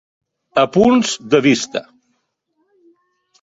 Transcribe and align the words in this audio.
Apunts 0.61 1.11
de 1.35 1.41
vista. 1.49 1.85